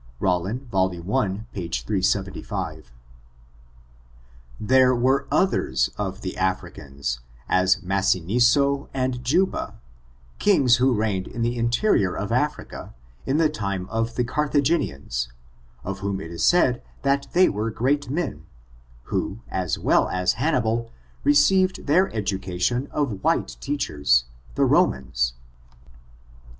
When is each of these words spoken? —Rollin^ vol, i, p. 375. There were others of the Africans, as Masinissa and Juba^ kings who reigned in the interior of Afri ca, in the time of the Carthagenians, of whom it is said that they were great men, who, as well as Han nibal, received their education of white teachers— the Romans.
—Rollin^ 0.19 0.65
vol, 0.65 0.87
i, 0.93 1.45
p. 1.53 1.67
375. 1.69 2.91
There 4.59 4.95
were 4.95 5.27
others 5.29 5.91
of 5.95 6.21
the 6.21 6.37
Africans, 6.37 7.19
as 7.47 7.83
Masinissa 7.83 8.89
and 8.95 9.23
Juba^ 9.23 9.75
kings 10.39 10.77
who 10.77 10.95
reigned 10.95 11.27
in 11.27 11.43
the 11.43 11.55
interior 11.55 12.15
of 12.17 12.31
Afri 12.31 12.67
ca, 12.69 12.95
in 13.27 13.37
the 13.37 13.47
time 13.47 13.87
of 13.91 14.15
the 14.15 14.23
Carthagenians, 14.23 15.27
of 15.83 15.99
whom 15.99 16.19
it 16.19 16.31
is 16.31 16.43
said 16.43 16.81
that 17.03 17.27
they 17.33 17.47
were 17.47 17.69
great 17.69 18.09
men, 18.09 18.47
who, 19.03 19.41
as 19.51 19.77
well 19.77 20.09
as 20.09 20.33
Han 20.33 20.55
nibal, 20.55 20.89
received 21.23 21.85
their 21.85 22.11
education 22.11 22.87
of 22.89 23.23
white 23.23 23.55
teachers— 23.61 24.25
the 24.55 24.65
Romans. 24.65 25.35